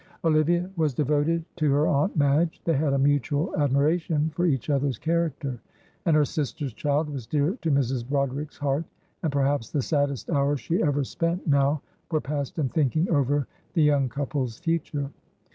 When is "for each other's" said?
4.33-4.97